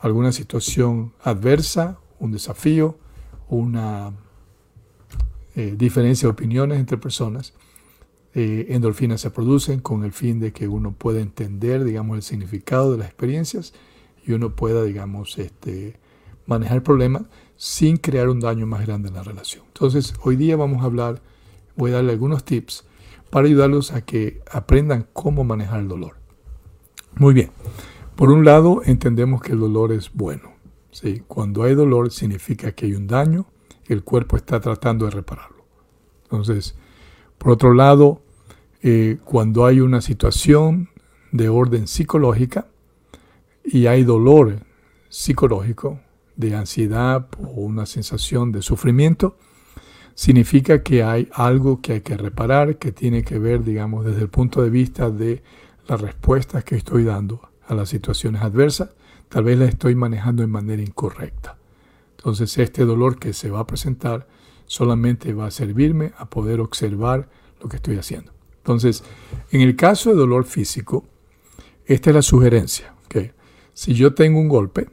alguna 0.00 0.32
situación 0.32 1.12
adversa, 1.22 1.98
un 2.18 2.32
desafío, 2.32 2.98
una 3.48 4.12
eh, 5.54 5.76
diferencia 5.78 6.26
de 6.26 6.32
opiniones 6.32 6.80
entre 6.80 6.98
personas, 6.98 7.54
eh, 8.34 8.66
endorfinas 8.70 9.20
se 9.20 9.30
producen 9.30 9.78
con 9.78 10.02
el 10.02 10.12
fin 10.12 10.40
de 10.40 10.52
que 10.52 10.66
uno 10.66 10.90
pueda 10.90 11.20
entender, 11.20 11.84
digamos, 11.84 12.16
el 12.16 12.22
significado 12.22 12.92
de 12.92 12.98
las 12.98 13.06
experiencias 13.06 13.74
y 14.26 14.32
uno 14.32 14.56
pueda, 14.56 14.82
digamos, 14.82 15.38
este, 15.38 16.00
manejar 16.46 16.82
problemas 16.82 17.22
sin 17.56 17.96
crear 17.96 18.28
un 18.28 18.40
daño 18.40 18.66
más 18.66 18.84
grande 18.84 19.08
en 19.08 19.14
la 19.14 19.22
relación. 19.22 19.64
Entonces, 19.68 20.14
hoy 20.24 20.34
día 20.34 20.56
vamos 20.56 20.82
a 20.82 20.86
hablar, 20.86 21.22
voy 21.76 21.92
a 21.92 21.94
darle 21.94 22.10
algunos 22.10 22.44
tips 22.44 22.84
para 23.30 23.46
ayudarlos 23.46 23.92
a 23.92 24.02
que 24.02 24.40
aprendan 24.50 25.06
cómo 25.12 25.44
manejar 25.44 25.80
el 25.80 25.88
dolor. 25.88 26.16
Muy 27.16 27.34
bien. 27.34 27.50
Por 28.14 28.30
un 28.30 28.44
lado, 28.44 28.82
entendemos 28.84 29.42
que 29.42 29.52
el 29.52 29.60
dolor 29.60 29.92
es 29.92 30.12
bueno. 30.12 30.52
¿sí? 30.90 31.22
Cuando 31.26 31.62
hay 31.62 31.74
dolor 31.74 32.10
significa 32.10 32.72
que 32.72 32.86
hay 32.86 32.94
un 32.94 33.06
daño, 33.06 33.46
el 33.86 34.02
cuerpo 34.04 34.36
está 34.36 34.60
tratando 34.60 35.04
de 35.04 35.10
repararlo. 35.10 35.64
Entonces, 36.24 36.76
por 37.38 37.52
otro 37.52 37.74
lado, 37.74 38.22
eh, 38.82 39.18
cuando 39.24 39.66
hay 39.66 39.80
una 39.80 40.00
situación 40.00 40.88
de 41.32 41.48
orden 41.48 41.86
psicológica 41.86 42.68
y 43.64 43.86
hay 43.86 44.04
dolor 44.04 44.60
psicológico, 45.08 46.00
de 46.36 46.54
ansiedad 46.54 47.28
o 47.38 47.62
una 47.62 47.86
sensación 47.86 48.52
de 48.52 48.62
sufrimiento, 48.62 49.36
significa 50.16 50.82
que 50.82 51.04
hay 51.04 51.28
algo 51.32 51.80
que 51.80 51.92
hay 51.92 52.00
que 52.00 52.16
reparar, 52.16 52.78
que 52.78 52.90
tiene 52.90 53.22
que 53.22 53.38
ver, 53.38 53.62
digamos, 53.62 54.04
desde 54.04 54.22
el 54.22 54.30
punto 54.30 54.62
de 54.62 54.70
vista 54.70 55.10
de 55.10 55.42
las 55.86 56.00
respuestas 56.00 56.64
que 56.64 56.74
estoy 56.74 57.04
dando 57.04 57.48
a 57.68 57.74
las 57.74 57.90
situaciones 57.90 58.42
adversas, 58.42 58.90
tal 59.28 59.44
vez 59.44 59.58
las 59.58 59.68
estoy 59.68 59.94
manejando 59.94 60.40
de 60.42 60.48
manera 60.48 60.82
incorrecta. 60.82 61.58
Entonces 62.16 62.56
este 62.56 62.84
dolor 62.84 63.18
que 63.18 63.34
se 63.34 63.50
va 63.50 63.60
a 63.60 63.66
presentar 63.66 64.26
solamente 64.64 65.34
va 65.34 65.46
a 65.46 65.50
servirme 65.50 66.12
a 66.16 66.30
poder 66.30 66.60
observar 66.60 67.28
lo 67.60 67.68
que 67.68 67.76
estoy 67.76 67.98
haciendo. 67.98 68.32
Entonces, 68.56 69.04
en 69.50 69.60
el 69.60 69.76
caso 69.76 70.10
de 70.10 70.16
dolor 70.16 70.44
físico, 70.46 71.04
esta 71.84 72.10
es 72.10 72.16
la 72.16 72.22
sugerencia. 72.22 72.94
Si 73.74 73.92
yo 73.92 74.14
tengo 74.14 74.40
un 74.40 74.48
golpe, 74.48 74.88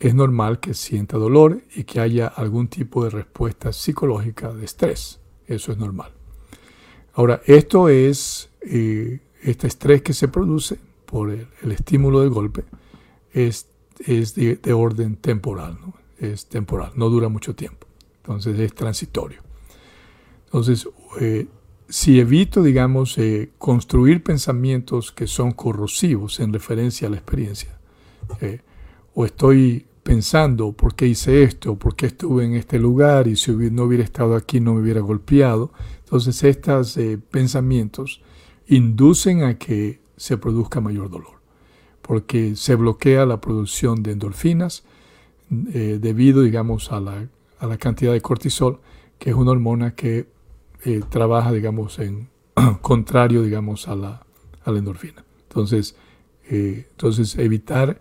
es 0.00 0.14
normal 0.14 0.60
que 0.60 0.72
sienta 0.72 1.18
dolor 1.18 1.62
y 1.76 1.84
que 1.84 2.00
haya 2.00 2.26
algún 2.26 2.68
tipo 2.68 3.04
de 3.04 3.10
respuesta 3.10 3.70
psicológica 3.70 4.50
de 4.50 4.64
estrés. 4.64 5.20
Eso 5.46 5.72
es 5.72 5.78
normal. 5.78 6.10
Ahora, 7.12 7.42
esto 7.44 7.90
es, 7.90 8.48
eh, 8.62 9.20
este 9.42 9.66
estrés 9.66 10.00
que 10.00 10.14
se 10.14 10.28
produce 10.28 10.78
por 11.04 11.30
el, 11.30 11.46
estímulo 11.70 12.20
del 12.20 12.30
golpe 12.30 12.64
es, 13.34 13.68
es 13.98 14.34
de, 14.34 14.58
orden 14.72 15.16
temporal, 15.16 15.78
¿no? 15.78 15.92
es 16.18 16.46
temporal, 16.46 16.92
no 16.94 17.10
dura 17.10 17.28
mucho 17.28 17.54
tiempo. 17.54 17.86
Entonces 18.22 18.58
es 18.58 18.74
transitorio. 18.74 19.42
Entonces, 20.46 20.88
eh, 21.20 21.46
si 21.90 22.20
evito, 22.20 22.62
digamos, 22.62 23.18
eh, 23.18 23.50
construir 23.58 24.22
pensamientos 24.22 25.12
que 25.12 25.26
son 25.26 25.52
corrosivos 25.52 26.40
en 26.40 26.54
referencia 26.54 27.08
a 27.08 27.10
la 27.10 27.16
experiencia, 27.18 27.76
o 29.12 29.24
estoy 29.24 29.86
pensando 30.10 30.72
por 30.72 30.96
qué 30.96 31.06
hice 31.06 31.44
esto, 31.44 31.78
por 31.78 31.94
qué 31.94 32.06
estuve 32.06 32.44
en 32.44 32.54
este 32.54 32.80
lugar 32.80 33.28
y 33.28 33.36
si 33.36 33.52
no 33.52 33.84
hubiera 33.84 34.02
estado 34.02 34.34
aquí 34.34 34.58
no 34.58 34.74
me 34.74 34.80
hubiera 34.80 35.00
golpeado, 35.00 35.70
entonces 36.00 36.42
estos 36.42 36.98
pensamientos 37.30 38.20
inducen 38.66 39.44
a 39.44 39.56
que 39.56 40.00
se 40.16 40.36
produzca 40.36 40.80
mayor 40.80 41.10
dolor, 41.10 41.40
porque 42.02 42.56
se 42.56 42.74
bloquea 42.74 43.24
la 43.24 43.40
producción 43.40 44.02
de 44.02 44.10
endorfinas 44.10 44.82
debido, 45.48 46.42
digamos, 46.42 46.90
a 46.90 46.98
la, 46.98 47.28
a 47.60 47.66
la 47.68 47.78
cantidad 47.78 48.12
de 48.12 48.20
cortisol, 48.20 48.80
que 49.16 49.30
es 49.30 49.36
una 49.36 49.52
hormona 49.52 49.94
que 49.94 50.26
eh, 50.86 51.02
trabaja, 51.08 51.52
digamos, 51.52 52.00
en 52.00 52.30
contrario, 52.82 53.44
digamos, 53.44 53.86
a 53.86 53.94
la, 53.94 54.26
a 54.64 54.72
la 54.72 54.78
endorfina. 54.80 55.24
Entonces, 55.42 55.94
eh, 56.48 56.88
entonces 56.90 57.38
evitar 57.38 58.00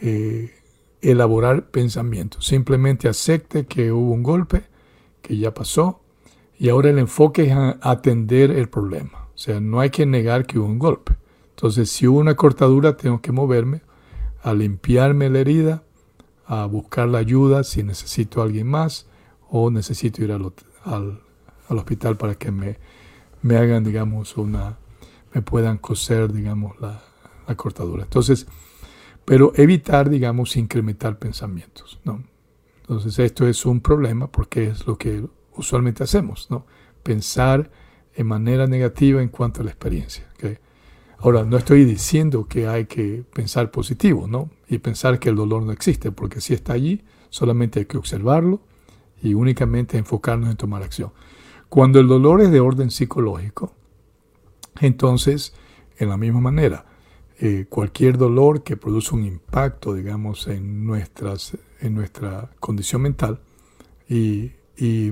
eh, 0.00 0.61
elaborar 1.02 1.66
pensamientos. 1.70 2.46
Simplemente 2.46 3.08
acepte 3.08 3.66
que 3.66 3.92
hubo 3.92 4.12
un 4.12 4.22
golpe, 4.22 4.64
que 5.20 5.36
ya 5.36 5.52
pasó, 5.52 6.00
y 6.58 6.68
ahora 6.68 6.90
el 6.90 6.98
enfoque 6.98 7.50
es 7.50 7.56
atender 7.80 8.50
el 8.50 8.68
problema. 8.68 9.28
O 9.34 9.38
sea, 9.38 9.60
no 9.60 9.80
hay 9.80 9.90
que 9.90 10.06
negar 10.06 10.46
que 10.46 10.58
hubo 10.58 10.66
un 10.66 10.78
golpe. 10.78 11.16
Entonces, 11.50 11.90
si 11.90 12.06
hubo 12.06 12.18
una 12.18 12.36
cortadura, 12.36 12.96
tengo 12.96 13.20
que 13.20 13.32
moverme 13.32 13.82
a 14.42 14.54
limpiarme 14.54 15.28
la 15.28 15.40
herida, 15.40 15.82
a 16.46 16.66
buscar 16.66 17.08
la 17.08 17.18
ayuda 17.18 17.64
si 17.64 17.82
necesito 17.82 18.40
a 18.40 18.44
alguien 18.44 18.66
más 18.68 19.06
o 19.48 19.70
necesito 19.70 20.22
ir 20.24 20.32
al, 20.32 20.52
al 20.84 21.20
al 21.72 21.78
hospital 21.78 22.16
para 22.16 22.34
que 22.34 22.50
me, 22.50 22.78
me 23.42 23.56
hagan, 23.56 23.84
digamos, 23.84 24.36
una, 24.36 24.78
me 25.32 25.42
puedan 25.42 25.78
coser, 25.78 26.32
digamos, 26.32 26.80
la, 26.80 27.02
la 27.46 27.54
cortadura. 27.56 28.04
Entonces, 28.04 28.46
pero 29.24 29.52
evitar, 29.56 30.10
digamos, 30.10 30.56
incrementar 30.56 31.18
pensamientos, 31.18 32.00
¿no? 32.04 32.22
Entonces, 32.80 33.18
esto 33.18 33.46
es 33.46 33.64
un 33.64 33.80
problema 33.80 34.26
porque 34.26 34.68
es 34.68 34.86
lo 34.86 34.98
que 34.98 35.24
usualmente 35.56 36.02
hacemos, 36.02 36.50
¿no? 36.50 36.66
Pensar 37.02 37.70
en 38.14 38.26
manera 38.26 38.66
negativa 38.66 39.22
en 39.22 39.28
cuanto 39.28 39.60
a 39.60 39.64
la 39.64 39.70
experiencia. 39.70 40.28
Ahora, 41.18 41.44
no 41.44 41.56
estoy 41.56 41.84
diciendo 41.84 42.46
que 42.48 42.66
hay 42.66 42.86
que 42.86 43.24
pensar 43.32 43.70
positivo, 43.70 44.26
¿no? 44.26 44.50
Y 44.68 44.78
pensar 44.78 45.20
que 45.20 45.28
el 45.28 45.36
dolor 45.36 45.62
no 45.62 45.70
existe, 45.70 46.10
porque 46.10 46.40
si 46.40 46.52
está 46.52 46.72
allí, 46.72 47.04
solamente 47.30 47.78
hay 47.78 47.86
que 47.86 47.96
observarlo 47.96 48.60
y 49.22 49.34
únicamente 49.34 49.96
enfocarnos 49.96 50.50
en 50.50 50.56
tomar 50.56 50.82
acción. 50.82 51.12
Cuando 51.68 52.00
el 52.00 52.08
dolor 52.08 52.40
es 52.40 52.50
de 52.50 52.58
orden 52.58 52.90
psicológico, 52.90 53.72
entonces, 54.80 55.54
en 55.96 56.08
la 56.08 56.16
misma 56.16 56.40
manera, 56.40 56.86
eh, 57.44 57.66
cualquier 57.68 58.18
dolor 58.18 58.62
que 58.62 58.76
produce 58.76 59.16
un 59.16 59.24
impacto, 59.24 59.94
digamos, 59.94 60.46
en, 60.46 60.86
nuestras, 60.86 61.58
en 61.80 61.92
nuestra 61.92 62.52
condición 62.60 63.02
mental 63.02 63.40
y, 64.08 64.52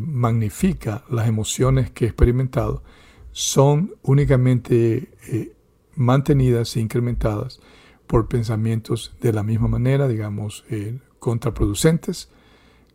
magnifica 0.01 1.05
las 1.11 1.27
emociones 1.27 1.91
que 1.91 2.05
he 2.05 2.09
experimentado, 2.09 2.85
son 3.33 3.95
únicamente 4.03 5.11
eh, 5.29 5.57
mantenidas 5.97 6.77
e 6.77 6.81
incrementadas 6.81 7.61
por 8.07 8.29
pensamientos 8.29 9.13
de 9.21 9.33
la 9.33 9.43
misma 9.43 9.67
manera, 9.67 10.07
digamos, 10.07 10.65
eh, 10.71 11.01
contraproducentes. 11.19 12.31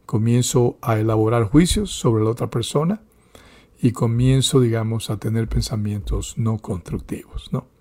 Comienzo 0.06 0.78
a 0.82 0.98
elaborar 0.98 1.44
juicios 1.44 1.92
sobre 1.92 2.24
la 2.24 2.30
otra 2.30 2.50
persona 2.50 3.02
y 3.82 3.92
comienzo, 3.92 4.62
digamos, 4.62 5.10
a 5.10 5.18
tener 5.18 5.50
pensamientos 5.50 6.38
no 6.38 6.58
constructivos, 6.58 7.52
¿no? 7.52 7.75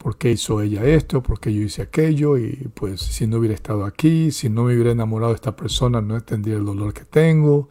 ¿Por 0.00 0.16
qué 0.16 0.30
hizo 0.30 0.62
ella 0.62 0.82
esto? 0.86 1.22
¿Por 1.22 1.40
qué 1.40 1.52
yo 1.52 1.60
hice 1.60 1.82
aquello? 1.82 2.38
Y 2.38 2.70
pues 2.72 3.02
si 3.02 3.26
no 3.26 3.36
hubiera 3.36 3.54
estado 3.54 3.84
aquí, 3.84 4.30
si 4.30 4.48
no 4.48 4.64
me 4.64 4.72
hubiera 4.72 4.92
enamorado 4.92 5.32
de 5.32 5.36
esta 5.36 5.54
persona, 5.54 6.00
no 6.00 6.18
tendría 6.22 6.56
el 6.56 6.64
dolor 6.64 6.94
que 6.94 7.04
tengo. 7.04 7.68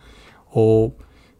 O 0.54 0.94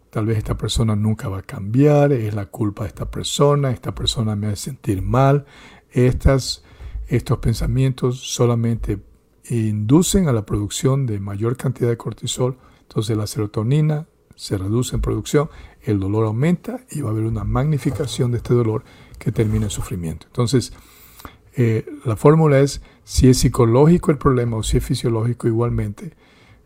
tal 0.10 0.26
vez 0.26 0.40
esta 0.40 0.58
persona 0.58 0.96
nunca 0.96 1.30
va 1.30 1.40
a 1.40 1.44
cambiar, 1.44 2.12
es 2.12 2.34
la 2.34 2.48
culpa 2.48 2.86
de 2.86 2.88
esta 2.88 3.12
persona, 3.12 3.70
esta 3.70 3.94
persona 3.94 4.36
me 4.36 4.48
hace 4.48 4.72
sentir 4.72 5.04
mal. 5.04 5.46
Estas, 5.92 6.64
estos 7.08 7.38
pensamientos 7.38 8.20
solamente 8.22 9.00
inducen 9.48 10.28
a 10.28 10.34
la 10.34 10.44
producción 10.44 11.06
de 11.06 11.20
mayor 11.20 11.56
cantidad 11.56 11.90
de 11.90 11.98
cortisol. 11.98 12.58
Entonces 12.82 13.16
la 13.16 13.28
serotonina 13.28 14.08
se 14.36 14.58
reduce 14.58 14.96
en 14.96 15.02
producción, 15.02 15.50
el 15.84 16.00
dolor 16.00 16.26
aumenta 16.26 16.80
y 16.90 17.02
va 17.02 17.10
a 17.10 17.12
haber 17.12 17.26
una 17.26 17.44
magnificación 17.44 18.32
de 18.32 18.38
este 18.38 18.56
dolor 18.56 18.84
que 19.20 19.32
termina 19.32 19.66
en 19.66 19.70
sufrimiento. 19.70 20.26
Entonces, 20.28 20.74
eh, 21.56 21.86
la 22.06 22.16
fórmula 22.16 22.60
es 22.60 22.82
si 23.04 23.30
es 23.30 23.40
psicológico 23.40 24.12
el 24.12 24.18
problema 24.18 24.58
o 24.58 24.64
si 24.64 24.78
es 24.78 24.84
fisiológico 24.84 25.48
igualmente. 25.48 26.14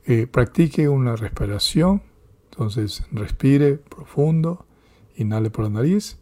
Eh, 0.05 0.27
practique 0.27 0.87
una 0.89 1.15
respiración, 1.15 2.01
entonces 2.51 3.03
respire 3.11 3.75
profundo, 3.75 4.65
inhale 5.15 5.49
por 5.49 5.65
la 5.65 5.69
nariz 5.69 6.17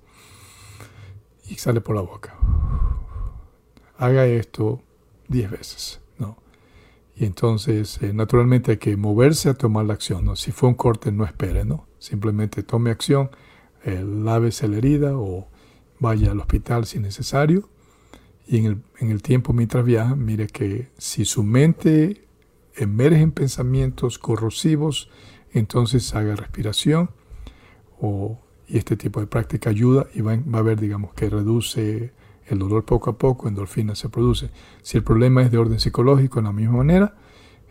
y 1.49 1.55
sale 1.55 1.81
por 1.81 1.95
la 1.95 2.01
boca. 2.01 2.35
Haga 3.97 4.25
esto 4.25 4.81
10 5.27 5.51
veces. 5.51 6.01
Y 7.21 7.25
entonces, 7.25 8.01
eh, 8.01 8.13
naturalmente 8.13 8.71
hay 8.71 8.77
que 8.77 8.97
moverse 8.97 9.49
a 9.49 9.53
tomar 9.53 9.85
la 9.85 9.93
acción. 9.93 10.25
¿no? 10.25 10.35
Si 10.35 10.51
fue 10.51 10.69
un 10.69 10.73
corte, 10.73 11.11
no 11.11 11.23
espere, 11.23 11.65
¿no? 11.65 11.85
Simplemente 11.99 12.63
tome 12.63 12.89
acción, 12.89 13.29
eh, 13.83 14.03
lávese 14.03 14.67
la 14.67 14.77
herida 14.77 15.15
o 15.15 15.47
vaya 16.01 16.31
al 16.31 16.39
hospital 16.39 16.85
si 16.85 16.97
es 16.97 17.03
necesario. 17.03 17.69
Y 18.45 18.57
en 18.57 18.65
el, 18.65 18.77
en 18.99 19.11
el 19.11 19.21
tiempo 19.21 19.53
mientras 19.53 19.85
viaja, 19.85 20.15
mire 20.15 20.47
que 20.47 20.89
si 20.97 21.23
su 21.23 21.43
mente 21.43 22.27
emerge 22.75 23.21
en 23.21 23.31
pensamientos 23.31 24.19
corrosivos, 24.19 25.09
entonces 25.53 26.13
haga 26.13 26.35
respiración 26.35 27.11
o, 28.01 28.39
y 28.67 28.77
este 28.77 28.97
tipo 28.97 29.21
de 29.21 29.27
práctica 29.27 29.69
ayuda 29.69 30.07
y 30.13 30.21
va, 30.21 30.37
va 30.37 30.59
a 30.59 30.63
ver, 30.63 30.79
digamos, 30.79 31.13
que 31.13 31.29
reduce 31.29 32.11
el 32.47 32.59
dolor 32.59 32.83
poco 32.83 33.11
a 33.11 33.17
poco, 33.17 33.47
endorfina 33.47 33.95
se 33.95 34.09
produce. 34.09 34.49
Si 34.81 34.97
el 34.97 35.03
problema 35.03 35.43
es 35.43 35.51
de 35.51 35.57
orden 35.57 35.79
psicológico, 35.79 36.39
de 36.39 36.43
la 36.43 36.51
misma 36.51 36.77
manera, 36.77 37.15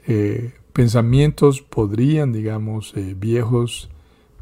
eh, 0.07 0.55
pensamientos 0.73 1.61
podrían, 1.61 2.33
digamos, 2.33 2.97
eh, 2.97 3.15
viejos, 3.19 3.91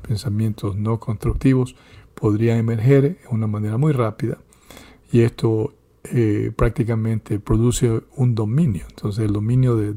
pensamientos 0.07 0.77
no 0.77 1.01
constructivos, 1.01 1.75
podrían 2.19 2.59
emerger 2.59 3.03
de 3.03 3.29
una 3.31 3.47
manera 3.47 3.77
muy 3.77 3.93
rápida 3.93 4.39
y 5.13 5.21
esto 5.21 5.75
eh, 6.05 6.53
prácticamente 6.57 7.39
produce 7.39 8.03
un 8.17 8.35
dominio. 8.35 8.85
Entonces 8.89 9.25
el 9.25 9.33
dominio 9.33 9.77
del, 9.77 9.97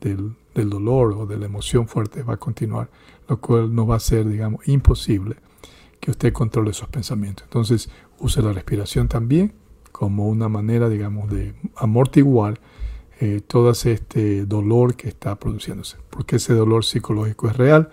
del 0.00 0.70
dolor 0.70 1.12
o 1.12 1.26
de 1.26 1.38
la 1.38 1.46
emoción 1.46 1.88
fuerte 1.88 2.22
va 2.22 2.34
a 2.34 2.36
continuar, 2.36 2.90
lo 3.28 3.40
cual 3.40 3.74
nos 3.74 3.88
va 3.88 3.96
a 3.96 4.00
ser, 4.00 4.28
digamos, 4.28 4.66
imposible 4.68 5.36
que 6.00 6.10
usted 6.10 6.32
controle 6.34 6.74
sus 6.74 6.88
pensamientos. 6.88 7.44
Entonces, 7.44 7.88
use 8.18 8.42
la 8.42 8.52
respiración 8.52 9.08
también 9.08 9.54
como 9.90 10.28
una 10.28 10.50
manera, 10.50 10.90
digamos, 10.90 11.30
de 11.30 11.54
amortiguar 11.76 12.60
eh, 13.20 13.40
todo 13.46 13.70
este 13.70 14.44
dolor 14.44 14.96
que 14.96 15.08
está 15.08 15.36
produciéndose, 15.36 15.96
porque 16.10 16.36
ese 16.36 16.52
dolor 16.52 16.84
psicológico 16.84 17.48
es 17.48 17.56
real. 17.56 17.88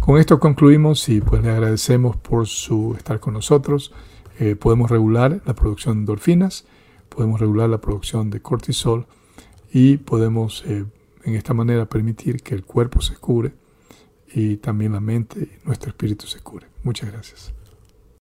Con 0.00 0.18
esto 0.18 0.40
concluimos 0.40 1.08
y 1.08 1.20
pues 1.20 1.42
le 1.42 1.50
agradecemos 1.50 2.16
por 2.16 2.46
su 2.46 2.94
estar 2.96 3.20
con 3.20 3.34
nosotros. 3.34 3.92
Eh, 4.38 4.56
podemos 4.56 4.90
regular 4.90 5.42
la 5.44 5.54
producción 5.54 5.96
de 5.96 6.00
endorfinas, 6.00 6.64
podemos 7.10 7.38
regular 7.38 7.68
la 7.68 7.82
producción 7.82 8.30
de 8.30 8.40
cortisol 8.40 9.06
y 9.70 9.98
podemos 9.98 10.64
eh, 10.66 10.86
en 11.24 11.34
esta 11.34 11.52
manera 11.52 11.84
permitir 11.86 12.42
que 12.42 12.54
el 12.54 12.64
cuerpo 12.64 13.02
se 13.02 13.14
cure 13.16 13.52
y 14.32 14.56
también 14.56 14.92
la 14.92 15.00
mente 15.00 15.40
y 15.40 15.66
nuestro 15.66 15.90
espíritu 15.90 16.26
se 16.26 16.40
cure. 16.40 16.66
Muchas 16.82 17.12
gracias. 17.12 17.59